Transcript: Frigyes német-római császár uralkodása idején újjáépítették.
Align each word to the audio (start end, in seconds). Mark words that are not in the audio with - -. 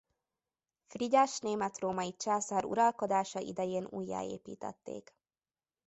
Frigyes 0.87 1.39
német-római 1.39 2.13
császár 2.15 2.65
uralkodása 2.65 3.39
idején 3.39 3.87
újjáépítették. 3.89 5.15